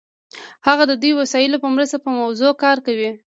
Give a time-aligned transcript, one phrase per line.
[0.67, 3.11] هغه د دې وسایلو په مرسته په موضوع کار کوي.